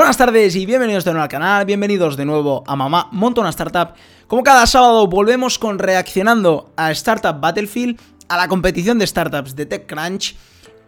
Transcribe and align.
Buenas 0.00 0.16
tardes 0.16 0.56
y 0.56 0.64
bienvenidos 0.64 1.04
de 1.04 1.10
nuevo 1.10 1.24
al 1.24 1.28
canal, 1.28 1.66
bienvenidos 1.66 2.16
de 2.16 2.24
nuevo 2.24 2.64
a 2.66 2.74
Mamá 2.74 3.10
Monta 3.12 3.42
una 3.42 3.50
Startup. 3.50 3.92
Como 4.28 4.42
cada 4.42 4.66
sábado 4.66 5.06
volvemos 5.06 5.58
con 5.58 5.78
reaccionando 5.78 6.72
a 6.74 6.90
Startup 6.92 7.38
Battlefield, 7.38 8.00
a 8.30 8.38
la 8.38 8.48
competición 8.48 8.98
de 8.98 9.06
startups 9.06 9.54
de 9.54 9.66
TechCrunch. 9.66 10.36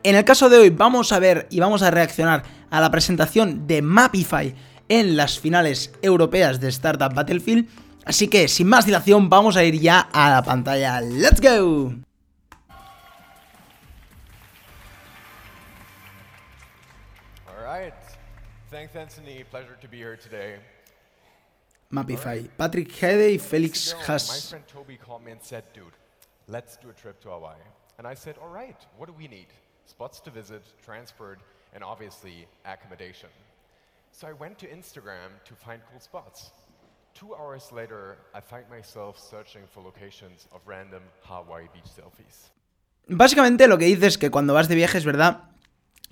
En 0.03 0.17
el 0.17 0.25
caso 0.25 0.49
de 0.49 0.57
hoy 0.57 0.71
vamos 0.71 1.13
a 1.13 1.19
ver 1.19 1.47
y 1.51 1.61
vamos 1.61 1.83
a 1.83 1.91
reaccionar 1.91 2.43
a 2.71 2.81
la 2.81 2.91
presentación 2.91 3.67
de 3.67 3.83
Mapify 3.83 4.55
en 4.89 5.15
las 5.15 5.39
finales 5.39 5.93
europeas 6.01 6.59
de 6.59 6.69
Startup 6.71 7.13
Battlefield. 7.13 7.69
Así 8.07 8.29
que 8.29 8.49
sin 8.49 8.69
más 8.69 8.87
dilación 8.87 9.29
vamos 9.29 9.59
a 9.59 9.65
ir 9.65 9.79
ya 9.79 10.01
a 10.01 10.31
la 10.31 10.43
pantalla. 10.43 11.03
¡Let's 11.03 11.43
go! 11.43 12.12
Thanks, 18.73 18.97
Anthony. 18.97 19.45
Pleasure 19.51 19.77
to 19.83 19.87
be 19.87 19.99
here 19.99 20.17
today. 20.17 20.57
Mapify. 21.93 22.49
Patrick 22.57 22.91
Hede 22.91 23.37
y 23.37 23.59
You 23.59 23.69
know, 23.69 24.09
my 24.09 24.19
friend 24.19 24.65
Toby 24.67 24.97
called 24.97 25.23
me 25.23 25.33
and 25.33 25.43
said, 25.43 25.65
dude, 25.75 25.93
let's 26.49 26.79
do 26.79 26.89
a 26.89 26.95
trip 26.95 27.21
to 27.21 27.29
Hawaii. 27.29 27.61
And 27.99 28.07
I 28.07 28.15
said, 28.15 28.37
all 28.41 28.49
right, 28.49 28.81
what 28.97 29.09
do 29.11 29.13
we 29.13 29.29
need? 29.29 29.49
Spots 29.85 30.21
to 30.21 30.31
visit, 30.31 30.63
transport, 30.83 31.41
and 31.75 31.85
obviously 31.85 32.47
accommodation. 32.65 33.29
So 34.11 34.27
I 34.27 34.33
went 34.33 34.57
to 34.61 34.67
Instagram 34.67 35.37
to 35.45 35.55
find 35.55 35.83
cool 35.91 36.01
spots. 36.01 36.53
Two 37.13 37.35
hours 37.35 37.71
later, 37.73 38.17
I 38.35 38.41
find 38.41 38.65
myself 38.71 39.19
searching 39.19 39.65
for 39.71 39.83
locations 39.83 40.49
of 40.51 40.63
random 40.65 41.03
Hawaii 41.25 41.69
beach 41.75 41.91
selfies. 41.95 42.51
Básicamente 43.07 43.67
lo 43.67 43.77
que 43.77 43.85
dice 43.85 44.07
es 44.07 44.17
que 44.17 44.31
cuando 44.31 44.55
vas 44.55 44.69
de 44.69 44.77
viaje 44.77 44.97
es 44.97 45.05
verdad 45.05 45.51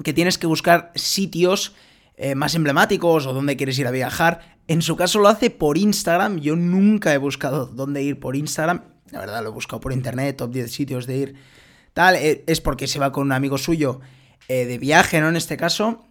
que 0.05 0.13
tienes 0.13 0.37
que 0.37 0.47
buscar 0.47 0.93
sitios 0.95 1.75
eh, 2.23 2.35
más 2.35 2.55
emblemáticos 2.55 3.25
o 3.25 3.33
dónde 3.33 3.57
quieres 3.57 3.79
ir 3.79 3.87
a 3.87 3.91
viajar. 3.91 4.59
En 4.69 4.83
su 4.83 4.95
caso 4.95 5.21
lo 5.21 5.29
hace 5.29 5.49
por 5.49 5.79
Instagram. 5.79 6.39
Yo 6.39 6.55
nunca 6.55 7.15
he 7.15 7.17
buscado 7.17 7.65
dónde 7.65 8.03
ir 8.03 8.21
por 8.21 8.37
Instagram. 8.37 8.83
La 9.11 9.21
verdad 9.21 9.43
lo 9.43 9.49
he 9.49 9.53
buscado 9.53 9.81
por 9.81 9.91
internet, 9.91 10.37
top 10.37 10.53
10 10.53 10.71
sitios 10.71 11.07
de 11.07 11.17
ir. 11.17 11.35
Tal, 11.95 12.17
eh, 12.17 12.45
es 12.47 12.61
porque 12.61 12.87
se 12.89 12.99
va 12.99 13.11
con 13.11 13.23
un 13.25 13.33
amigo 13.33 13.57
suyo 13.57 14.01
eh, 14.49 14.67
de 14.67 14.77
viaje, 14.77 15.19
¿no? 15.23 15.31
En 15.31 15.37
este 15.37 15.57
caso. 15.57 16.05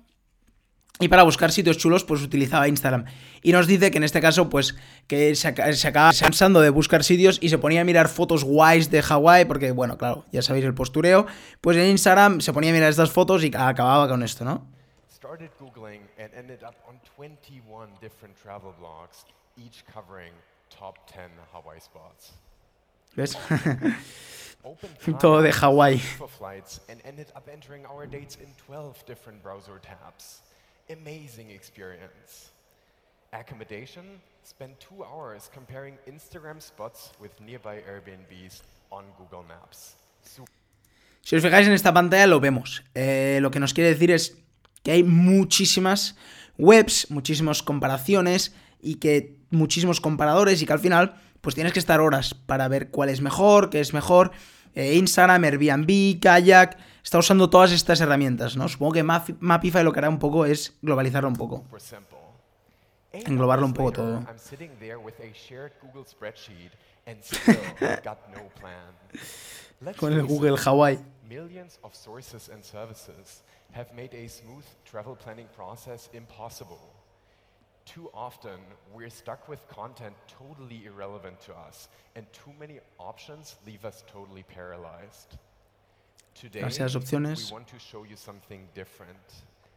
Y 1.00 1.10
para 1.10 1.22
buscar 1.22 1.52
sitios 1.52 1.78
chulos, 1.78 2.04
pues 2.04 2.24
utilizaba 2.24 2.68
Instagram. 2.68 3.06
Y 3.44 3.52
nos 3.52 3.68
dice 3.68 3.92
que 3.92 4.00
en 4.00 4.04
este 4.04 4.20
caso, 4.20 4.50
pues, 4.50 4.76
que 5.06 5.36
se, 5.36 5.54
se 5.76 5.88
acaba 5.88 6.12
cansando 6.20 6.60
de 6.60 6.72
buscar 6.72 7.04
sitios 7.04 7.38
y 7.40 7.50
se 7.50 7.60
ponía 7.60 7.82
a 7.82 7.84
mirar 7.84 8.10
fotos 8.10 8.44
guays 8.44 8.90
de 8.90 9.04
Hawái, 9.04 9.46
porque, 9.46 9.70
bueno, 9.74 10.00
claro, 10.00 10.26
ya 10.32 10.42
sabéis 10.42 10.66
el 10.66 10.74
postureo. 10.74 11.28
Pues 11.62 11.78
en 11.78 11.86
Instagram 11.86 12.42
se 12.42 12.52
ponía 12.52 12.72
a 12.72 12.74
mirar 12.74 12.90
estas 12.90 13.12
fotos 13.12 13.44
y 13.44 13.52
acababa 13.56 14.10
con 14.10 14.24
esto, 14.24 14.44
¿no? 14.44 14.79
Started 15.20 15.50
Googling 15.60 16.00
and 16.18 16.32
ended 16.34 16.64
up 16.64 16.76
on 16.88 16.98
21 17.18 17.90
different 18.00 18.34
travel 18.42 18.74
blogs, 18.82 19.26
each 19.58 19.84
covering 19.94 20.32
top 20.70 20.96
10 21.12 21.30
Hawaii 21.52 21.82
spots. 21.82 22.32
¿Ves? 23.18 23.36
Todo 25.20 25.42
de 25.42 25.52
Hawái. 25.52 26.00
flights 26.38 26.80
and 26.88 27.02
ended 27.04 27.28
up 27.36 27.50
entering 27.52 27.86
our 27.86 28.06
dates 28.06 28.38
in 28.38 28.48
12 28.66 29.06
different 29.06 29.44
browser 29.44 29.82
tabs. 29.82 30.40
Amazing 30.90 31.52
experience. 31.52 32.52
Accommodation, 33.34 34.22
spent 34.44 34.80
two 34.80 35.04
hours 35.04 35.50
comparing 35.54 35.98
Instagram 36.08 36.62
spots 36.62 37.12
with 37.20 37.32
nearby 37.42 37.82
Airbnbs 37.86 38.62
on 38.90 39.04
Google 39.18 39.44
Maps. 39.44 39.98
Si 41.22 41.36
os 41.36 41.44
fijáis 41.44 41.68
en 41.68 41.74
esta 41.74 41.94
pantalla 41.94 42.26
lo 42.26 42.40
vemos. 42.40 42.84
Eh, 42.96 43.40
lo 43.42 43.52
que 43.52 43.60
nos 43.60 43.74
quiere 43.74 43.90
decir 43.90 44.12
es 44.12 44.38
que 44.84 44.92
hay 44.92 45.04
muchísimas 45.04 46.16
webs, 46.58 47.10
muchísimas 47.10 47.64
comparaciones 47.64 48.54
y 48.82 48.96
que 48.96 49.38
muchísimos 49.50 50.00
comparadores 50.02 50.62
y 50.62 50.66
que 50.66 50.74
al 50.74 50.80
final 50.80 51.16
pues 51.42 51.56
tienes 51.56 51.74
que 51.74 51.80
estar 51.80 52.02
horas 52.02 52.34
para 52.34 52.68
ver 52.68 52.90
cuál 52.90 53.10
es 53.10 53.22
mejor, 53.22 53.70
qué 53.70 53.80
es 53.80 53.94
mejor. 53.94 54.32
Eh, 54.76 54.96
Instagram, 54.96 55.44
Airbnb, 55.46 56.20
Kayak, 56.22 56.78
está 57.04 57.18
usando 57.18 57.50
todas 57.50 57.72
estas 57.72 58.02
herramientas, 58.02 58.56
¿no? 58.58 58.68
Supongo 58.68 58.92
que 58.94 59.04
Map- 59.04 59.36
Mapify 59.40 59.84
lo 59.84 59.92
que 59.94 60.00
hará 60.00 60.10
un 60.10 60.20
poco 60.20 60.46
es 60.46 60.78
globalizarlo 60.82 61.28
un 61.30 61.36
poco. 61.36 61.64
Eight 63.12 63.28
Englobarlo 63.28 63.66
un 63.66 63.74
poco 63.74 63.92
todo. 63.94 64.20
Con 69.98 70.14
el 70.14 70.24
Google 70.26 70.58
Hawaii. 70.64 71.00
Have 73.72 73.94
made 73.96 74.14
a 74.14 74.28
smooth 74.28 74.66
travel 74.84 75.16
planning 75.16 75.48
process 75.56 76.10
impossible. 76.14 76.80
Too 77.86 78.10
often, 78.14 78.60
we're 78.94 79.10
stuck 79.10 79.48
with 79.48 79.68
content 79.68 80.14
totally 80.28 80.86
irrelevant 80.86 81.40
to 81.42 81.54
us, 81.54 81.88
and 82.16 82.26
too 82.34 82.52
many 82.60 82.80
options 83.00 83.56
leave 83.66 83.86
us 83.86 84.04
totally 84.12 84.44
paralyzed. 84.44 85.38
Today, 86.36 86.62
opciones. 86.62 87.50
we 87.50 87.54
want 87.54 87.68
to 87.68 87.80
show 87.80 88.04
you 88.04 88.16
something 88.16 88.68
different. 88.74 89.18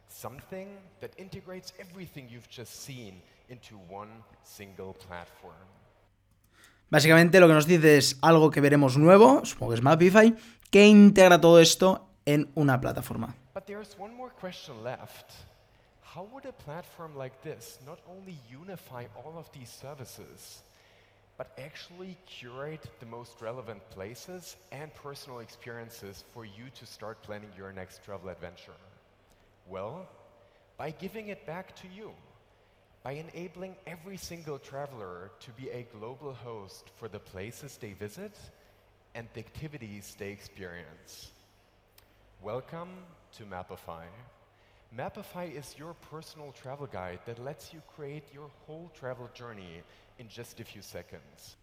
Something 0.07 0.67
that 1.01 1.11
integrates 1.17 1.73
everything 1.79 2.29
you've 2.29 2.49
just 2.49 2.83
seen 2.83 3.21
into 3.49 3.75
one 3.89 4.09
single 4.43 4.93
platform. 4.93 5.67
Básicamente 6.89 7.39
lo 7.39 7.47
que 7.47 7.55
nos 7.55 7.65
dice 7.65 7.97
es 7.97 8.17
algo 8.21 8.51
que 8.51 8.61
veremos 8.61 8.97
nuevo, 8.97 9.43
supongo 9.45 9.71
que 9.71 9.77
es 9.77 9.81
Mapify, 9.81 10.35
que 10.69 10.85
integra 10.85 11.41
todo 11.41 11.59
esto 11.59 12.07
en 12.25 12.51
una 12.53 12.79
plataforma. 12.79 13.35
But 13.53 13.67
there's 13.67 13.97
one 13.97 14.13
more 14.13 14.29
question 14.29 14.83
left. 14.83 15.31
How 16.01 16.27
would 16.33 16.45
a 16.45 16.51
platform 16.51 17.15
like 17.15 17.43
this 17.43 17.79
not 17.85 17.99
only 18.09 18.37
unify 18.49 19.05
all 19.15 19.33
of 19.37 19.51
these 19.51 19.69
services, 19.69 20.61
but 21.37 21.51
actually 21.57 22.17
curate 22.25 22.85
the 22.99 23.05
most 23.05 23.41
relevant 23.41 23.81
places 23.89 24.55
and 24.71 24.93
personal 24.95 25.39
experiences 25.39 26.23
for 26.33 26.45
you 26.45 26.65
to 26.75 26.85
start 26.85 27.21
planning 27.23 27.49
your 27.57 27.71
next 27.73 28.03
travel 28.03 28.29
adventure? 28.29 28.71
Well, 29.67 30.07
by 30.77 30.91
giving 30.91 31.27
it 31.29 31.45
back 31.45 31.75
to 31.77 31.87
you, 31.87 32.11
by 33.03 33.13
enabling 33.13 33.75
every 33.85 34.17
single 34.17 34.57
traveler 34.57 35.31
to 35.41 35.51
be 35.51 35.69
a 35.69 35.87
global 35.97 36.33
host 36.33 36.89
for 36.97 37.07
the 37.07 37.19
places 37.19 37.77
they 37.77 37.93
visit 37.93 38.35
and 39.13 39.27
the 39.33 39.41
activities 39.41 40.15
they 40.17 40.29
experience. 40.29 41.32
Welcome 42.43 42.89
to 43.37 43.45
Mapify. 43.45 44.03
Mapify 44.93 45.49
is 45.57 45.77
your 45.79 45.95
personal 46.11 46.51
travel 46.51 46.87
guide 46.91 47.19
that 47.25 47.39
lets 47.41 47.71
you 47.71 47.79
create 47.95 48.33
your 48.33 48.49
whole 48.67 48.91
travel 48.99 49.29
journey 49.33 49.81
in 50.19 50.27
just 50.27 50.59
a 50.59 50.65
few 50.65 50.81
seconds. 50.81 51.57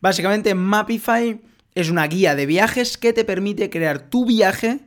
Básicamente, 0.00 0.52
Mapify 0.56 1.40
es 1.76 1.90
una 1.90 2.08
guía 2.08 2.34
de 2.34 2.44
viajes 2.46 2.98
que 2.98 3.12
te 3.12 3.24
permite 3.24 3.70
crear 3.70 4.10
tu 4.10 4.26
viaje, 4.26 4.80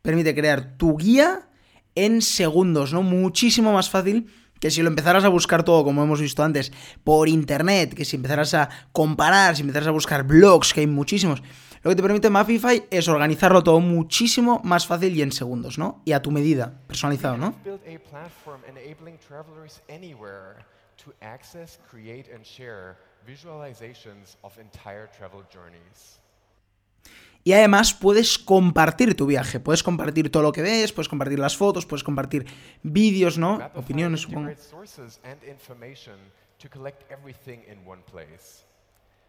permite 0.00 0.34
crear 0.34 0.78
tu 0.78 0.96
guía 0.96 1.46
en 1.94 2.22
segundos, 2.22 2.94
¿no? 2.94 3.02
Muchísimo 3.02 3.70
más 3.70 3.90
fácil 3.90 4.30
que 4.60 4.70
si 4.70 4.80
lo 4.80 4.88
empezaras 4.88 5.24
a 5.24 5.28
buscar 5.28 5.62
todo, 5.62 5.84
como 5.84 6.02
hemos 6.02 6.22
visto 6.22 6.42
antes, 6.42 6.72
por 7.04 7.28
internet, 7.28 7.92
que 7.92 8.06
si 8.06 8.16
empezaras 8.16 8.54
a 8.54 8.70
comparar, 8.92 9.56
si 9.56 9.60
empezaras 9.60 9.88
a 9.88 9.90
buscar 9.90 10.22
blogs, 10.22 10.72
que 10.72 10.80
hay 10.80 10.86
muchísimos. 10.86 11.42
Lo 11.84 11.90
que 11.90 11.96
te 11.96 12.02
permite 12.02 12.30
Mapify 12.30 12.86
es 12.90 13.08
organizarlo 13.08 13.62
todo 13.62 13.78
muchísimo 13.78 14.58
más 14.64 14.86
fácil 14.86 15.14
y 15.14 15.20
en 15.20 15.32
segundos, 15.32 15.76
¿no? 15.76 16.00
Y 16.06 16.12
a 16.12 16.22
tu 16.22 16.30
medida, 16.30 16.80
personalizado, 16.86 17.36
¿no? 17.36 17.54
We've 17.62 17.78
built 17.78 17.86
a 17.86 18.10
platform 18.10 18.62
enabling 18.66 19.18
travelers 19.18 19.82
anywhere 19.90 20.64
to 21.04 21.12
access, 21.20 21.78
create, 21.90 22.34
and 22.34 22.42
share 22.42 22.96
visualizations 23.26 24.38
of 24.40 24.58
entire 24.58 25.10
travel 25.14 25.42
journeys. 25.52 26.18
Y 27.44 27.52
además 27.52 27.92
puedes 27.92 28.38
compartir 28.38 29.14
tu 29.14 29.26
viaje, 29.26 29.60
puedes 29.60 29.82
compartir 29.82 30.32
todo 30.32 30.42
lo 30.42 30.52
que 30.52 30.62
ves, 30.62 30.90
puedes 30.90 31.10
compartir 31.10 31.38
las 31.38 31.54
fotos, 31.54 31.84
puedes 31.84 32.02
compartir 32.02 32.46
vídeos, 32.82 33.36
¿no? 33.36 33.60
Opiniones, 33.74 34.22
supongo. 34.22 34.50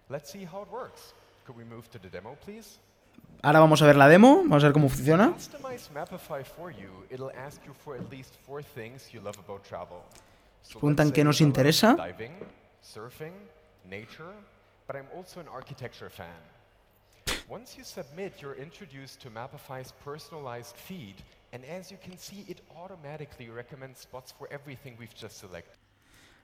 Let's 0.07 0.30
see 0.30 0.45
how 0.45 0.62
it 0.62 0.71
works. 0.71 1.15
Could 1.45 1.57
we 1.57 1.63
move 1.63 1.89
to 1.92 2.00
the 2.00 2.09
demo, 2.09 2.36
please? 2.44 2.80
Ahora 3.44 3.59
vamos 3.59 3.81
a 3.81 3.86
ver 3.86 3.95
la 3.95 4.07
demo, 4.07 4.38
vamos 4.38 4.63
a 4.63 4.68
ver 4.68 4.74
cómo 4.74 4.89
funciona. 4.89 5.33
So 10.63 10.80
preguntan 10.80 11.12
qué 11.12 11.24
nos 11.24 11.42
interesa. 11.42 11.95
Diving, 11.95 12.31
surfing, 12.81 13.33
nature, 13.88 14.33
but 14.88 14.95
I'm 14.95 15.06
also 15.15 15.39
an 15.39 15.47
architecture 15.47 16.09
fan. 16.09 16.27
Once 17.47 17.77
you 17.77 17.83
submit, 17.83 18.42
you're 18.42 18.57
introduced 18.59 19.21
to 19.21 19.30
Mapify's 19.30 19.94
personalized 20.03 20.75
feed, 20.75 21.15
and 21.53 21.63
as 21.65 21.92
you 21.92 21.97
can 22.03 22.18
see, 22.18 22.44
it 22.47 22.62
automatically 22.75 23.50
recommends 23.50 24.00
spots 24.00 24.33
for 24.36 24.47
everything 24.51 24.95
we've 24.97 25.13
just 25.13 25.38
selected. 25.38 25.77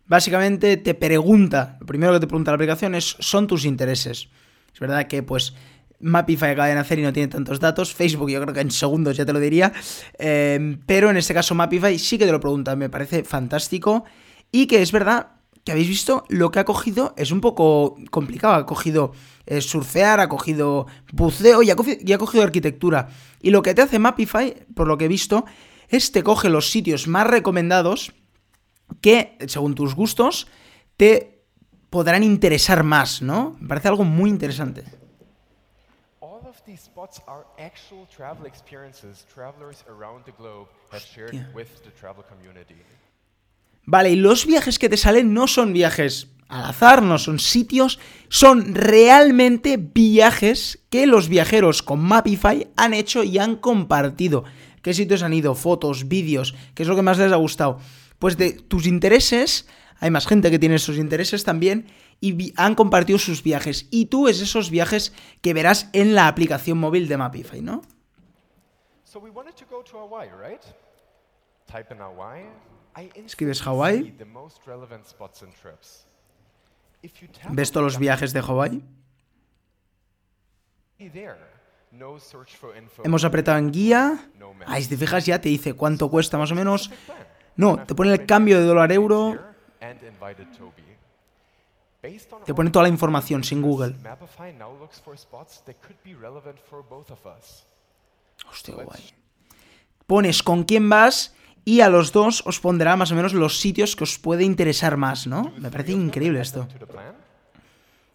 Básicamente 0.06 0.78
te 0.78 0.94
pregunta, 0.94 1.78
lo 1.80 1.88
primero 1.88 2.14
que 2.14 2.20
te 2.20 2.28
pregunta 2.28 2.52
la 2.52 2.56
aplicación 2.56 2.94
es, 2.94 3.16
son 3.20 3.48
tus 3.48 3.66
intereses. 3.66 4.28
Es 4.74 4.80
verdad 4.80 5.08
que 5.08 5.24
pues 5.24 5.54
Mapify 6.00 6.52
acaba 6.52 6.68
de 6.68 6.76
nacer 6.76 7.00
y 7.00 7.04
no 7.04 7.14
tiene 7.14 7.28
tantos 7.28 7.60
datos. 7.60 7.94
Facebook 7.94 8.30
yo 8.30 8.42
creo 8.42 8.54
que 8.54 8.62
en 8.62 8.72
segundos 8.72 9.18
ya 9.18 9.26
te 9.26 9.34
lo 9.34 9.40
diría. 9.40 9.72
Eh, 10.18 10.78
pero 10.86 11.10
en 11.10 11.18
este 11.18 11.34
caso 11.34 11.56
Mapify 11.56 11.98
sí 12.00 12.18
que 12.18 12.26
te 12.26 12.32
lo 12.32 12.40
pregunta. 12.40 12.76
Me 12.76 12.90
parece 12.90 13.24
fantástico. 13.24 14.06
Y 14.52 14.68
que 14.68 14.82
es 14.82 14.92
verdad 14.92 15.28
que 15.64 15.72
habéis 15.72 15.88
visto 15.88 16.24
lo 16.30 16.50
que 16.52 16.60
ha 16.60 16.66
cogido 16.66 17.14
es 17.18 17.32
un 17.32 17.42
poco 17.42 17.96
complicado. 18.10 18.56
Ha 18.56 18.66
cogido 18.66 19.14
eh, 19.46 19.62
surfear, 19.62 20.20
ha 20.20 20.30
cogido 20.30 20.88
buceo 21.14 21.62
y 21.62 21.70
ha 21.70 21.76
cogido, 21.76 21.98
y 22.04 22.14
ha 22.14 22.18
cogido 22.18 22.44
arquitectura. 22.44 23.10
Y 23.42 23.52
lo 23.52 23.62
que 23.62 23.74
te 23.74 23.82
hace 23.82 24.00
Mapify, 24.00 24.66
por 24.76 24.88
lo 24.88 24.98
que 24.98 25.06
he 25.06 25.10
visto, 25.10 25.46
es 25.90 26.12
te 26.12 26.24
coge 26.24 26.50
los 26.50 26.72
sitios 26.72 27.08
más 27.08 27.28
recomendados 27.28 28.14
que, 29.02 29.38
según 29.48 29.76
tus 29.76 29.96
gustos, 29.96 30.48
te 30.98 31.41
podrán 31.92 32.24
interesar 32.24 32.84
más, 32.84 33.22
¿no? 33.22 33.56
Me 33.60 33.68
parece 33.68 33.90
algo 33.90 34.04
muy 34.04 34.32
interesante. 34.32 34.84
Hostia. 40.92 41.52
Vale, 43.86 44.12
y 44.12 44.16
los 44.16 44.46
viajes 44.46 44.80
que 44.80 44.90
te 44.90 44.98
salen 44.98 45.34
no 45.34 45.48
son 45.48 45.74
viajes 45.74 46.30
al 46.48 46.66
azar, 46.66 47.02
no 47.02 47.18
son 47.18 47.40
sitios, 47.40 48.00
son 48.30 48.74
realmente 48.74 49.78
viajes 49.78 50.80
que 50.90 51.08
los 51.08 51.28
viajeros 51.28 51.82
con 51.82 52.00
Mapify 52.00 52.70
han 52.78 52.94
hecho 52.94 53.24
y 53.24 53.38
han 53.38 53.58
compartido. 53.58 54.44
¿Qué 54.82 54.94
sitios 54.94 55.24
han 55.24 55.34
ido? 55.34 55.56
Fotos, 55.56 56.08
vídeos, 56.08 56.56
¿qué 56.74 56.84
es 56.84 56.90
lo 56.90 56.96
que 56.96 57.02
más 57.02 57.18
les 57.18 57.32
ha 57.32 57.38
gustado? 57.38 57.80
Pues 58.20 58.38
de 58.38 58.54
tus 58.54 58.86
intereses, 58.86 59.68
hay 60.02 60.10
más 60.10 60.26
gente 60.28 60.50
que 60.50 60.58
tiene 60.58 60.76
esos 60.76 60.98
intereses 60.98 61.44
también 61.44 61.86
y 62.20 62.54
han 62.58 62.74
compartido 62.74 63.20
sus 63.20 63.44
viajes. 63.44 63.88
Y 63.92 64.08
tú 64.08 64.28
es 64.28 64.42
esos 64.42 64.72
viajes 64.72 65.14
que 65.42 65.54
verás 65.54 65.90
en 65.94 66.16
la 66.16 66.28
aplicación 66.28 66.80
móvil 66.80 67.08
de 67.08 67.18
Mapify, 67.18 67.62
¿no? 67.62 67.84
Escribes 73.14 73.62
Hawaii. 73.62 74.18
¿Ves 77.50 77.72
todos 77.72 77.84
los 77.84 78.00
viajes 78.00 78.34
de 78.34 78.40
Hawaii? 78.40 78.84
Hemos 83.04 83.24
apretado 83.24 83.60
en 83.60 83.72
guía. 83.72 84.32
Ahí, 84.66 84.82
si 84.82 84.90
te 84.90 84.98
fijas, 84.98 85.28
ya 85.28 85.40
te 85.40 85.50
dice 85.50 85.74
cuánto 85.76 86.10
cuesta 86.10 86.40
más 86.40 86.52
o 86.52 86.56
menos. 86.56 86.90
No, 87.56 87.86
te 87.86 87.94
pone 87.94 88.12
el 88.12 88.26
cambio 88.26 88.60
de 88.60 88.66
dólar 88.66 88.92
euro. 88.92 89.52
Te 92.46 92.54
pone 92.54 92.72
toda 92.72 92.84
la 92.84 92.90
información 92.90 93.44
sin 93.44 93.62
Google. 93.62 93.96
Hostia, 98.50 98.76
guay. 98.76 99.14
Pones 100.08 100.44
con 100.44 100.64
quién 100.64 100.90
vas 100.90 101.36
y 101.64 101.82
a 101.82 101.90
los 101.90 102.12
dos 102.12 102.44
os 102.46 102.60
pondrá 102.60 102.96
más 102.96 103.12
o 103.12 103.16
menos 103.16 103.34
los 103.34 103.60
sitios 103.60 103.96
que 103.96 104.04
os 104.04 104.18
puede 104.18 104.44
interesar 104.44 104.98
más, 104.98 105.28
¿no? 105.28 105.54
Me 105.58 105.70
parece 105.70 105.92
increíble 105.92 106.42
esto. 106.42 106.68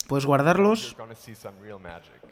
Puedes 0.08 0.26
guardarlos. 0.26 0.94
gonna 0.96 1.14
see 1.14 1.34
some 1.34 1.58
real 1.60 1.78
magic. 1.78 2.22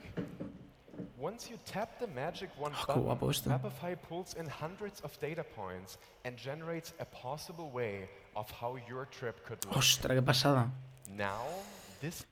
Once 1.21 1.49
you 1.49 1.57
tap 1.65 1.99
the 2.01 2.07
magic 2.09 2.51
one 2.59 2.73
qué 2.73 2.87
button, 2.87 3.03
guapo 3.05 3.31
esto. 3.31 3.51
Mapify 3.51 3.97
pulls 4.09 4.35
in 4.35 4.47
hundreds 4.49 5.01
of 5.03 5.13
data 5.21 5.45
points 5.45 5.99
and 6.25 6.37
generates 6.37 6.93
a 6.99 7.05
possible 7.05 7.71
way 7.73 8.09
of 8.35 8.51
how 8.61 8.77
your 8.89 9.07
trip 9.07 9.47
could 9.47 9.65
look. 9.65 9.77
Ostras, 9.77 10.15
qué 10.15 10.23
pasada. 10.23 10.73
Now, 11.17 11.45
this 12.01 12.27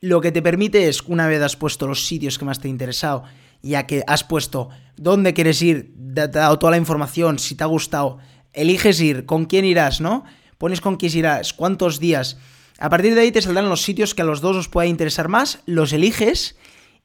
Lo 0.00 0.20
que 0.20 0.32
te 0.32 0.42
permite 0.42 0.88
es, 0.88 1.02
una 1.02 1.26
vez 1.26 1.42
has 1.42 1.56
puesto 1.56 1.86
los 1.86 2.06
sitios 2.06 2.38
que 2.38 2.44
más 2.44 2.60
te 2.60 2.68
ha 2.68 2.70
interesado, 2.70 3.24
ya 3.62 3.86
que 3.86 4.04
has 4.06 4.22
puesto 4.22 4.70
dónde 4.96 5.34
quieres 5.34 5.60
ir, 5.60 5.92
te 6.14 6.20
ha 6.22 6.28
dado 6.28 6.58
toda 6.58 6.70
la 6.70 6.76
información, 6.76 7.38
si 7.38 7.56
te 7.56 7.64
ha 7.64 7.66
gustado, 7.66 8.18
eliges 8.52 9.00
ir, 9.00 9.26
con 9.26 9.46
quién 9.46 9.64
irás, 9.64 10.00
¿no? 10.00 10.24
Pones 10.56 10.80
con 10.80 10.96
quién 10.96 11.16
irás, 11.16 11.52
cuántos 11.52 11.98
días. 11.98 12.38
A 12.78 12.90
partir 12.90 13.16
de 13.16 13.22
ahí 13.22 13.32
te 13.32 13.42
saldrán 13.42 13.68
los 13.68 13.82
sitios 13.82 14.14
que 14.14 14.22
a 14.22 14.24
los 14.24 14.40
dos 14.40 14.56
os 14.56 14.68
pueda 14.68 14.86
interesar 14.86 15.26
más, 15.28 15.60
los 15.66 15.92
eliges 15.92 16.56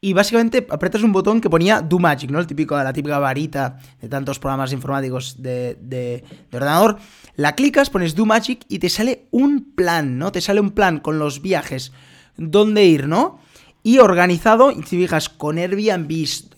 y 0.04 0.12
básicamente 0.12 0.68
apretas 0.70 1.02
un 1.02 1.14
botón 1.14 1.40
que 1.40 1.50
ponía 1.50 1.80
Do 1.80 1.98
Magic, 1.98 2.30
¿no? 2.30 2.40
El 2.40 2.46
típico, 2.46 2.76
la 2.76 2.92
típica 2.92 3.20
varita 3.20 3.80
de 4.02 4.10
tantos 4.10 4.38
programas 4.38 4.74
informáticos 4.74 5.42
de, 5.42 5.76
de- 5.80 6.26
de 6.52 6.58
ordenador. 6.58 6.98
La 7.38 7.56
clicas, 7.56 7.90
pones 7.90 8.14
Do 8.14 8.26
Magic 8.26 8.66
y 8.68 8.80
te 8.80 8.90
sale 8.90 9.28
un 9.32 9.74
plan, 9.76 10.18
¿no? 10.18 10.34
Te 10.34 10.42
sale 10.42 10.60
un 10.60 10.72
plan 10.72 11.00
con 11.00 11.20
los 11.20 11.42
viajes, 11.42 11.94
dónde 12.36 12.84
ir, 12.84 13.08
¿no? 13.08 13.40
Y 13.82 14.00
organizado, 14.00 14.72
y 14.72 14.84
si 14.84 14.98
fijas, 14.98 15.30
con 15.30 15.58
Airbnb, 15.58 16.12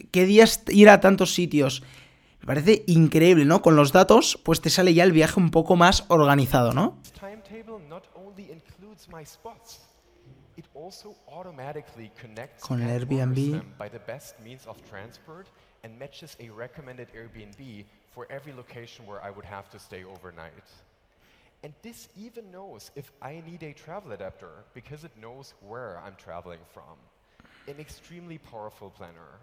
qué 0.09 0.25
días 0.25 0.63
ir 0.69 0.89
a 0.89 0.99
tantos 0.99 1.33
sitios. 1.35 1.83
Me 2.39 2.47
parece 2.47 2.83
increíble, 2.87 3.45
¿no? 3.45 3.61
Con 3.61 3.75
los 3.75 3.91
datos, 3.91 4.39
pues 4.43 4.59
te 4.59 4.71
sale 4.71 4.95
ya 4.95 5.03
el 5.03 5.11
viaje 5.11 5.39
un 5.39 5.51
poco 5.51 5.75
más 5.75 6.05
organizado, 6.07 6.73
¿no? 6.73 6.97
Not 10.27 10.37
only 10.37 10.55
includes 10.55 10.55
my 10.55 10.55
spots, 10.55 10.55
it 10.57 10.65
also 10.73 11.15
automatically 11.27 12.11
connects 12.17 12.63
Con 12.63 12.81
el 12.81 12.99
Airbnb. 12.99 13.51
them 13.51 13.73
by 13.77 13.89
the 13.89 13.99
best 13.99 14.39
means 14.43 14.65
of 14.65 14.77
transport 14.89 15.49
and 15.83 15.97
matches 15.99 16.35
a 16.39 16.49
recommended 16.49 17.07
Airbnb 17.13 17.85
for 18.11 18.27
every 18.29 18.53
location 18.53 19.05
where 19.05 19.21
I 19.23 19.29
would 19.29 19.45
have 19.45 19.69
to 19.71 19.79
stay 19.79 20.03
overnight. 20.03 20.69
And 21.63 21.73
this 21.81 22.09
even 22.15 22.51
knows 22.51 22.91
if 22.95 23.11
I 23.21 23.41
need 23.45 23.63
a 23.63 23.73
travel 23.73 24.11
adapter 24.11 24.63
because 24.73 25.03
it 25.03 25.11
knows 25.19 25.53
where 25.67 25.99
I'm 26.05 26.15
traveling 26.15 26.59
from. 26.73 26.97
An 27.67 27.79
extremely 27.79 28.37
powerful 28.37 28.89
planner. 28.89 29.39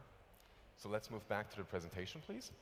So 0.76 0.88
let's 0.88 1.11
move 1.11 1.26
back 1.29 1.50
to 1.50 1.56
the 1.56 1.64
presentation, 1.64 2.20
please. 2.26 2.52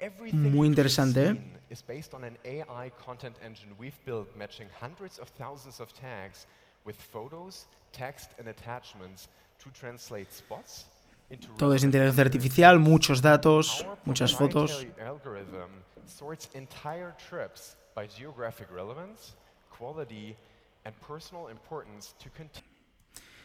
Everything 0.00 0.54
Muy 0.54 0.66
interesante, 0.66 1.36
is 1.70 1.82
based 1.82 2.14
on 2.14 2.24
an 2.24 2.36
AI 2.44 2.90
content 2.98 3.36
engine 3.42 3.76
we've 3.78 3.98
built 4.04 4.28
matching 4.36 4.68
hundreds 4.78 5.18
of 5.18 5.28
thousands 5.38 5.80
of 5.80 5.92
tags 5.92 6.46
with 6.86 6.96
photos, 6.96 7.66
text, 7.92 8.30
and 8.38 8.48
attachments 8.48 9.28
to 9.62 9.70
translate 9.70 10.32
spots 10.32 10.86
into 11.30 11.48
Todo 11.58 11.74
es 11.74 11.82
inteligencia 11.82 12.22
artificial, 12.22 12.78
muchos 12.78 13.20
datos, 13.20 13.84
muchas 14.04 14.32
fotos. 14.32 14.70
proprietary 14.72 15.06
algorithm 15.06 15.82
sorts 16.06 16.48
entire 16.54 17.14
trips 17.28 17.76
by 17.94 18.06
geographic 18.06 18.68
relevance, 18.70 19.34
quality, 19.76 20.36
and 20.84 20.94
personal 21.06 21.50
importance 21.50 22.14
to 22.22 22.30
continue. 22.30 22.70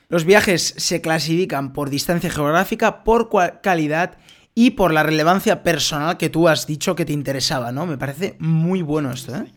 Los 0.10 0.26
viajes 0.26 0.74
se 0.78 1.02
clasifican 1.02 1.72
por 1.74 1.90
distancia 1.90 2.30
geográfica, 2.30 3.04
por 3.04 3.30
calidad 3.62 4.18
y 4.54 4.72
por 4.72 4.92
la 4.92 5.04
relevancia 5.04 5.64
personal 5.64 6.18
que 6.18 6.30
tú 6.30 6.50
has 6.50 6.68
dicho 6.68 6.96
que 6.96 7.06
te 7.06 7.14
interesaba, 7.14 7.72
¿no? 7.72 7.86
Me 7.86 7.98
parece 7.98 8.36
muy 8.40 8.82
bueno 8.82 9.12
esto, 9.12 9.34
¿eh? 9.36 9.52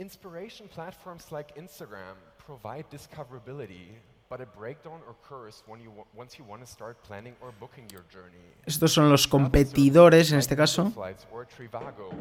Inspiration 0.00 0.68
platforms 0.72 1.32
like 1.32 1.52
Instagram 1.56 2.14
provide 2.38 2.84
discoverability, 2.88 3.88
but 4.30 4.40
a 4.40 4.46
breakdown 4.46 5.00
occurs 5.10 5.64
when 5.66 5.80
you 5.80 5.90
wa- 5.90 6.04
once 6.16 6.38
you 6.38 6.44
want 6.48 6.60
to 6.64 6.70
start 6.70 6.96
planning 7.02 7.34
or 7.40 7.50
booking 7.58 7.84
your 7.90 8.04
journey. 8.08 8.38
Estos 8.64 8.92
son 8.92 9.10
los 9.10 9.26
competidores 9.26 10.30
en 10.30 10.38
este 10.38 10.54
caso. 10.54 10.92
Or 11.32 11.44
Trivago 11.48 12.12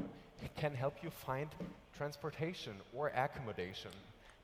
can 0.60 0.74
help 0.74 0.96
you 1.04 1.12
find 1.12 1.50
transportation 1.96 2.74
or 2.96 3.12
accommodation, 3.16 3.92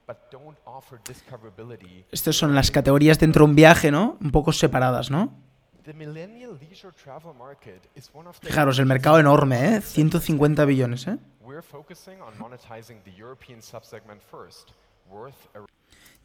but 0.06 0.30
don't 0.32 0.56
offer 0.68 1.00
discoverability. 1.04 2.06
Estos 2.12 2.38
son 2.38 2.54
las 2.54 2.70
categorías 2.70 3.18
dentro 3.18 3.46
de 3.46 3.50
un 3.50 3.56
viaje, 3.56 3.90
¿no? 3.90 4.16
Un 4.22 4.30
poco 4.30 4.52
separadas, 4.52 5.10
¿no? 5.10 5.34
Fijaros, 8.42 8.80
el 8.80 8.86
mercado 8.86 9.20
enorme, 9.20 9.76
¿eh? 9.76 9.82
150 9.82 10.66
billones, 10.66 11.08
¿eh? 11.08 11.18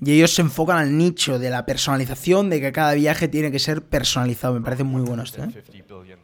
Y 0.00 0.12
ellos 0.12 0.34
se 0.34 0.42
enfocan 0.42 0.78
al 0.78 0.96
nicho 0.96 1.38
de 1.38 1.50
la 1.50 1.66
personalización, 1.66 2.50
de 2.50 2.60
que 2.60 2.70
cada 2.72 2.94
viaje 2.94 3.26
tiene 3.26 3.50
que 3.50 3.58
ser 3.58 3.82
personalizado. 3.82 4.54
Me 4.54 4.60
parece 4.60 4.84
muy 4.84 5.02
bueno 5.02 5.24
esto, 5.24 5.42
¿eh? 5.42 5.48
$50 5.48 5.86
billion. 5.86 6.20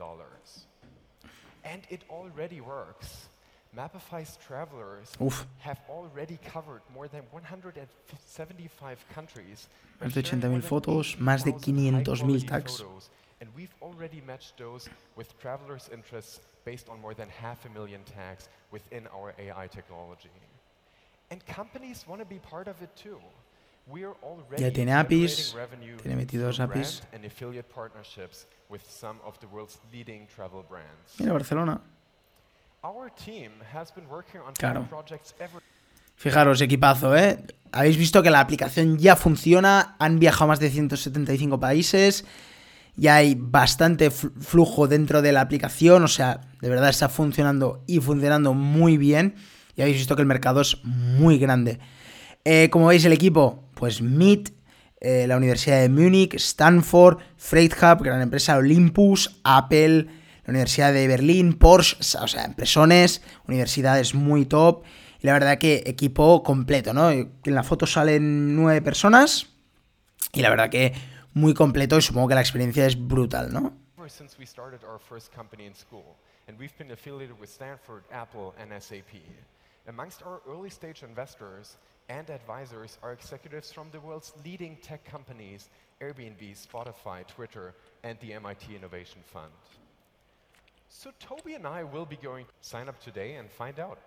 And 1.64 1.82
it 1.90 2.02
already 2.08 2.60
works. 2.60 3.28
Mapify's 3.74 4.38
travelers 4.38 5.10
Uf. 5.18 5.46
have 5.64 5.80
already 5.88 6.38
covered 6.52 6.82
more 6.94 7.08
than 7.08 7.24
175 7.32 9.04
countries. 9.12 9.68
by 9.98 10.06
Más 10.06 10.14
de 10.14 10.22
sharing 10.22 10.42
80.000 10.42 10.48
more 10.48 10.60
than 10.60 10.68
fotos, 10.68 11.16
más 11.18 11.44
de 11.44 11.50
80,000 11.50 12.04
500.000 12.04 12.04
high-quality 12.04 12.46
tags. 12.46 12.84
And 13.40 13.50
we've 13.56 13.74
already 13.82 14.22
matched 14.26 14.56
those 14.58 14.88
with 15.16 15.38
travelers' 15.40 15.90
interests 15.92 16.40
based 16.64 16.88
on 16.88 17.00
more 17.00 17.14
than 17.14 17.28
half 17.28 17.64
a 17.66 17.68
million 17.70 18.00
tags 18.04 18.48
within 18.70 19.06
our 19.14 19.34
AI 19.38 19.66
technology. 19.68 20.30
And 21.30 21.44
companies 21.46 22.04
want 22.08 22.20
to 22.20 22.26
be 22.26 22.38
part 22.38 22.68
of 22.68 22.80
it 22.82 22.94
too. 22.96 23.18
We 23.86 24.04
are 24.04 24.14
already 24.22 24.62
Ya 24.62 24.70
tiene 24.70 24.88
APIs, 24.92 25.54
tiene 26.02 26.16
metidos 26.16 26.56
through 26.56 26.64
APIs. 26.64 27.00
brand 27.00 27.14
and 27.14 27.24
affiliate 27.26 27.68
partnerships 27.68 28.46
with 28.70 28.82
some 28.88 29.18
of 29.26 29.38
the 29.40 29.46
world's 29.48 29.78
leading 29.92 30.26
travel 30.34 30.64
brands. 30.66 31.18
Mira, 31.20 31.32
Barcelona. 31.32 31.80
Our 32.82 33.10
team 33.10 33.50
has 33.72 33.90
been 33.92 34.08
working 34.08 34.40
on 34.40 34.54
Claro. 34.54 34.86
projects 34.88 35.34
ever 35.40 35.60
Fijaros, 36.16 36.60
equipazo, 36.62 37.14
¿eh? 37.16 37.38
Habéis 37.72 37.96
visto 37.98 38.22
que 38.22 38.30
la 38.30 38.40
aplicación 38.40 38.98
ya 38.98 39.16
funciona, 39.16 39.96
han 39.98 40.18
viajado 40.20 40.46
más 40.48 40.60
de 40.60 40.70
175 40.70 41.58
países, 41.58 42.24
ya 42.96 43.16
hay 43.16 43.36
bastante 43.38 44.10
flujo 44.10 44.86
dentro 44.86 45.22
de 45.22 45.32
la 45.32 45.40
aplicación, 45.40 46.04
o 46.04 46.08
sea, 46.08 46.40
de 46.60 46.68
verdad 46.68 46.90
está 46.90 47.08
funcionando 47.08 47.82
y 47.86 48.00
funcionando 48.00 48.54
muy 48.54 48.96
bien. 48.96 49.34
Y 49.76 49.82
habéis 49.82 49.98
visto 49.98 50.14
que 50.14 50.22
el 50.22 50.28
mercado 50.28 50.60
es 50.60 50.84
muy 50.84 51.38
grande. 51.38 51.80
Eh, 52.44 52.68
como 52.70 52.86
veis, 52.86 53.04
el 53.04 53.12
equipo, 53.12 53.68
pues 53.74 54.00
MIT, 54.00 54.50
eh, 55.00 55.26
la 55.26 55.36
Universidad 55.36 55.80
de 55.80 55.88
Múnich, 55.88 56.34
Stanford, 56.34 57.18
Freight 57.36 57.74
Hub, 57.74 58.04
gran 58.04 58.22
empresa 58.22 58.56
Olympus, 58.56 59.40
Apple, 59.42 60.06
la 60.44 60.50
Universidad 60.50 60.92
de 60.92 61.08
Berlín, 61.08 61.54
Porsche, 61.54 61.96
o 62.18 62.28
sea, 62.28 62.44
empresones, 62.44 63.22
universidades 63.48 64.14
muy 64.14 64.44
top. 64.44 64.84
Y 65.20 65.26
la 65.26 65.32
verdad 65.32 65.58
que 65.58 65.82
equipo 65.86 66.42
completo, 66.42 66.92
¿no? 66.92 67.10
En 67.10 67.30
la 67.44 67.62
foto 67.62 67.86
salen 67.86 68.54
nueve 68.54 68.82
personas. 68.82 69.48
Y 70.32 70.42
la 70.42 70.50
verdad 70.50 70.68
que 70.68 70.92
muy 71.34 71.52
completo 71.52 71.98
y 71.98 72.02
supongo 72.02 72.28
que 72.28 72.34
la 72.34 72.40
experiencia 72.40 72.86
es 72.86 72.96
brutal, 72.96 73.52
¿no? 73.52 73.72
Since 74.06 74.36
we 74.38 74.44
started 74.44 74.84
our 74.84 74.98
first 74.98 75.32
company 75.34 75.64
in 75.66 75.74
school, 75.74 76.16
and 76.46 76.58
we've 76.58 76.76
been 76.76 76.90
affiliated 76.90 77.40
with 77.40 77.48
Stanford, 77.48 78.04
Apple, 78.12 78.52
and 78.58 78.70
SAP. 78.80 79.22
Amongst 79.88 80.22
our 80.22 80.40
early 80.46 80.68
stage 80.68 81.02
investors 81.02 81.78
and 82.10 82.28
advisors 82.28 82.98
are 83.02 83.12
executives 83.12 83.72
from 83.72 83.90
the 83.92 84.00
world's 84.00 84.34
leading 84.44 84.76
tech 84.82 85.04
companies, 85.04 85.70
Airbnb, 86.02 86.54
Spotify, 86.54 87.26
Twitter, 87.26 87.74
and 88.02 88.18
the 88.20 88.34
MIT 88.34 88.76
Innovation 88.76 89.22
Fund. 89.24 89.52
So 90.90 91.10
Toby 91.18 91.54
and 91.54 91.66
I 91.66 91.82
will 91.82 92.06
be 92.06 92.16
going 92.16 92.46
sign 92.60 92.88
up 92.88 93.00
today 93.00 93.36
and 93.36 93.50
find 93.50 93.80
out. 93.80 93.98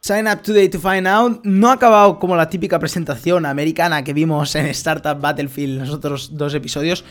Sign 0.00 0.28
up 0.28 0.42
today 0.42 0.68
to 0.68 0.78
find 0.78 1.08
out. 1.08 1.44
No 1.44 1.70
ha 1.70 1.74
acabado 1.74 2.18
como 2.18 2.36
la 2.36 2.48
típica 2.48 2.78
presentación 2.78 3.46
americana 3.46 4.04
que 4.04 4.12
vimos 4.12 4.54
en 4.54 4.66
Startup 4.66 5.20
Battlefield 5.20 5.80
los 5.80 5.90
otros 5.90 6.36
dos 6.36 6.54
episodios, 6.54 7.04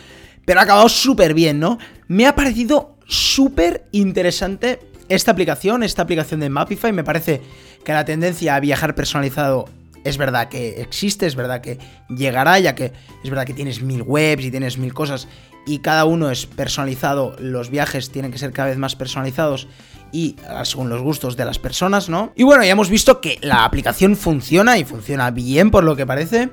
pero 0.46 0.60
ha 0.60 0.64
acabado 0.64 0.88
súper 0.90 1.34
bien, 1.34 1.60
¿no? 1.60 1.80
Me 2.08 2.26
ha 2.26 2.36
parecido 2.36 2.98
súper 3.08 3.88
interesante 3.92 4.80
esta 5.10 5.32
aplicación, 5.32 5.84
esta 5.84 6.04
aplicación 6.04 6.40
de 6.40 6.50
Mapify. 6.50 6.94
Me 6.94 7.04
parece 7.04 7.42
que 7.84 7.92
la 7.92 8.06
tendencia 8.06 8.56
a 8.56 8.60
viajar 8.60 8.96
personalizado 8.96 9.66
es 10.04 10.18
verdad 10.18 10.50
que 10.50 10.82
existe, 10.82 11.26
es 11.26 11.36
verdad 11.36 11.62
que 11.62 11.78
llegará, 12.10 12.60
ya 12.60 12.76
que 12.76 12.94
es 13.24 13.30
verdad 13.30 13.46
que 13.46 13.54
tienes 13.54 13.82
mil 13.82 14.02
webs 14.02 14.46
y 14.46 14.52
tienes 14.52 14.78
mil 14.78 14.94
cosas 14.94 15.28
y 15.66 15.80
cada 15.80 16.06
uno 16.06 16.30
es 16.30 16.46
personalizado, 16.46 17.36
los 17.40 17.70
viajes 17.70 18.12
tienen 18.12 18.32
que 18.32 18.38
ser 18.38 18.52
cada 18.52 18.70
vez 18.70 18.78
más 18.78 18.96
personalizados 18.96 19.68
y 20.12 20.36
ah, 20.48 20.64
según 20.64 20.90
los 20.90 21.02
gustos 21.02 21.36
de 21.36 21.46
las 21.46 21.60
personas, 21.60 22.08
¿no? 22.08 22.32
Y 22.36 22.44
bueno, 22.44 22.64
ya 22.64 22.72
hemos 22.72 22.90
visto 22.90 23.20
que 23.20 23.40
la 23.42 23.66
aplicación 23.66 24.16
funciona 24.16 24.78
y 24.78 24.86
funciona 24.86 25.32
bien 25.32 25.72
por 25.72 25.84
lo 25.84 25.96
que 25.96 26.06
parece. 26.06 26.50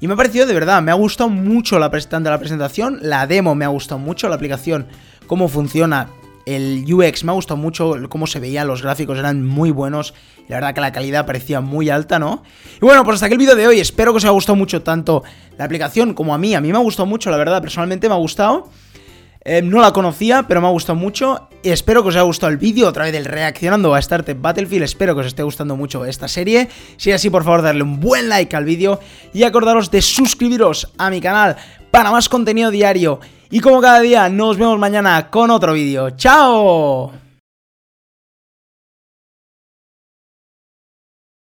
Y 0.00 0.08
me 0.08 0.14
ha 0.14 0.16
parecido 0.16 0.46
de 0.46 0.54
verdad, 0.54 0.82
me 0.82 0.90
ha 0.90 0.94
gustado 0.94 1.30
mucho 1.30 1.78
la, 1.78 1.90
la 1.90 2.38
presentación, 2.38 2.98
la 3.02 3.26
demo 3.26 3.54
me 3.54 3.64
ha 3.64 3.68
gustado 3.68 4.00
mucho, 4.00 4.28
la 4.28 4.34
aplicación, 4.34 4.88
cómo 5.28 5.46
funciona, 5.46 6.08
el 6.46 6.84
UX 6.92 7.22
me 7.22 7.30
ha 7.30 7.34
gustado 7.34 7.56
mucho, 7.56 7.94
cómo 8.08 8.26
se 8.26 8.40
veían 8.40 8.66
los 8.66 8.82
gráficos, 8.82 9.18
eran 9.18 9.46
muy 9.46 9.70
buenos. 9.70 10.14
La 10.48 10.56
verdad 10.56 10.74
que 10.74 10.80
la 10.80 10.92
calidad 10.92 11.26
parecía 11.26 11.60
muy 11.60 11.88
alta, 11.90 12.18
¿no? 12.18 12.42
Y 12.76 12.84
bueno, 12.84 13.04
pues 13.04 13.14
hasta 13.14 13.26
aquí 13.26 13.34
el 13.34 13.38
vídeo 13.38 13.56
de 13.56 13.66
hoy. 13.66 13.80
Espero 13.80 14.12
que 14.12 14.18
os 14.18 14.24
haya 14.24 14.32
gustado 14.32 14.56
mucho 14.56 14.82
tanto 14.82 15.22
la 15.56 15.64
aplicación 15.64 16.14
como 16.14 16.34
a 16.34 16.38
mí. 16.38 16.54
A 16.54 16.60
mí 16.60 16.70
me 16.72 16.78
ha 16.78 16.80
gustado 16.80 17.06
mucho, 17.06 17.30
la 17.30 17.36
verdad, 17.36 17.60
personalmente 17.60 18.08
me 18.08 18.14
ha 18.14 18.18
gustado. 18.18 18.68
Eh, 19.44 19.60
no 19.60 19.80
la 19.80 19.92
conocía, 19.92 20.44
pero 20.46 20.60
me 20.60 20.68
ha 20.68 20.70
gustado 20.70 20.96
mucho. 20.96 21.48
Y 21.62 21.70
espero 21.70 22.02
que 22.02 22.10
os 22.10 22.14
haya 22.14 22.22
gustado 22.22 22.52
el 22.52 22.58
vídeo 22.58 22.88
otra 22.88 23.04
vez 23.04 23.12
del 23.12 23.24
reaccionando 23.24 23.94
a 23.94 23.98
Startup 23.98 24.40
Battlefield. 24.40 24.84
Espero 24.84 25.14
que 25.14 25.22
os 25.22 25.26
esté 25.26 25.42
gustando 25.42 25.76
mucho 25.76 26.04
esta 26.04 26.28
serie. 26.28 26.68
Si 26.96 27.10
es 27.10 27.16
así, 27.16 27.30
por 27.30 27.44
favor, 27.44 27.62
darle 27.62 27.82
un 27.82 27.98
buen 27.98 28.28
like 28.28 28.54
al 28.54 28.64
vídeo 28.64 29.00
y 29.32 29.42
acordaros 29.42 29.90
de 29.90 30.02
suscribiros 30.02 30.92
a 30.98 31.10
mi 31.10 31.20
canal 31.20 31.56
para 31.90 32.10
más 32.10 32.28
contenido 32.28 32.70
diario. 32.70 33.20
Y 33.50 33.60
como 33.60 33.80
cada 33.80 34.00
día, 34.00 34.28
nos 34.28 34.56
vemos 34.56 34.78
mañana 34.78 35.28
con 35.28 35.50
otro 35.50 35.72
vídeo. 35.72 36.10
¡Chao! 36.10 37.31